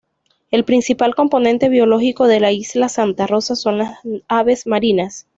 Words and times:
El 0.49 0.65
principal 0.65 1.13
componente 1.13 1.69
biológico 1.69 2.25
de 2.25 2.39
la 2.39 2.51
isla 2.51 2.89
Santa 2.89 3.27
Rosa 3.27 3.55
son 3.55 3.77
las 3.77 3.99
aves 4.27 4.65
marinas. 4.65 5.27